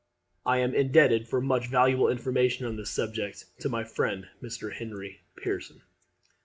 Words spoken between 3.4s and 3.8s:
to